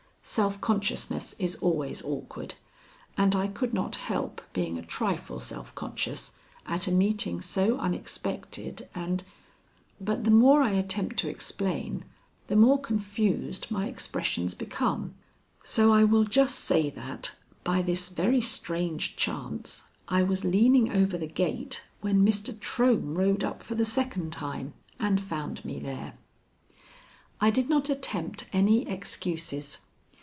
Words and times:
Self 0.23 0.61
consciousness 0.61 1.33
is 1.39 1.55
always 1.57 2.01
awkward, 2.05 2.53
and 3.17 3.35
I 3.35 3.47
could 3.47 3.73
not 3.73 3.95
help 3.95 4.39
being 4.53 4.77
a 4.77 4.85
trifle 4.85 5.39
self 5.39 5.73
conscious 5.75 6.31
at 6.65 6.87
a 6.87 6.91
meeting 6.91 7.41
so 7.41 7.77
unexpected 7.79 8.87
and 8.95 9.23
But 9.99 10.23
the 10.23 10.31
more 10.31 10.61
I 10.61 10.73
attempt 10.73 11.17
to 11.17 11.27
explain, 11.27 12.05
the 12.47 12.55
more 12.55 12.79
confused 12.79 13.71
my 13.71 13.87
expressions 13.87 14.53
become, 14.53 15.15
so 15.63 15.91
I 15.91 16.03
will 16.03 16.23
just 16.23 16.59
say 16.59 16.89
that, 16.91 17.35
by 17.65 17.81
this 17.81 18.07
very 18.09 18.41
strange 18.41 19.17
chance, 19.17 19.85
I 20.07 20.21
was 20.23 20.45
leaning 20.45 20.91
over 20.93 21.17
the 21.17 21.27
gate 21.27 21.81
when 22.01 22.25
Mr. 22.25 22.53
Trohm 22.57 23.15
rode 23.17 23.43
up 23.43 23.63
for 23.63 23.73
the 23.75 23.83
second 23.85 24.31
time 24.31 24.75
and 24.99 25.19
found 25.19 25.65
me 25.65 25.79
there. 25.79 26.13
I 27.41 27.49
did 27.49 27.67
not 27.67 27.89
attempt 27.89 28.45
any 28.53 28.87
excuses. 28.87 29.79